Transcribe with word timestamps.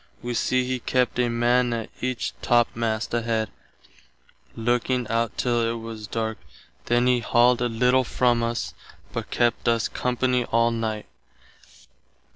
Wee 0.23 0.33
see 0.33 0.65
he 0.65 0.79
kept 0.79 1.19
a 1.19 1.29
man 1.29 1.71
at 1.73 1.91
each 2.01 2.33
topmast 2.41 3.11
head, 3.11 3.51
looking 4.55 5.07
out 5.09 5.37
till 5.37 5.59
it 5.61 5.79
was 5.79 6.07
darke, 6.07 6.39
then 6.85 7.05
he 7.05 7.19
halled 7.19 7.61
a 7.61 7.69
little 7.69 8.03
from 8.03 8.41
us, 8.41 8.73
but 9.13 9.29
kept 9.29 9.67
us 9.67 9.87
company 9.87 10.43
all 10.45 10.71
night. 10.71 11.05